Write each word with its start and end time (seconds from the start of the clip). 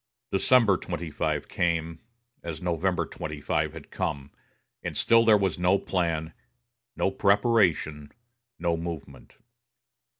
December 0.31 0.77
25 0.77 1.47
came, 1.47 1.99
as 2.41 2.59
November 2.59 3.05
25 3.05 3.73
had 3.73 3.91
come, 3.91 4.31
and 4.81 4.97
still 4.97 5.23
there 5.23 5.37
was 5.37 5.59
no 5.59 5.77
plan, 5.77 6.33
no 6.95 7.11
preparation, 7.11 8.11
no 8.57 8.75
movement. 8.75 9.35